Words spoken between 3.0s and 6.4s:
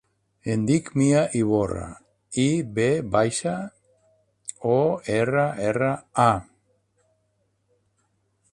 baixa, o, erra, erra, a.